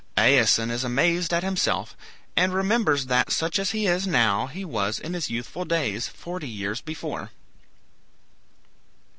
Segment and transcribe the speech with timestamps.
[0.17, 1.95] Aeson is amazed at himself,
[2.35, 6.49] and remembers that such as he now is, he was in his youthful days, forty
[6.49, 7.29] years before.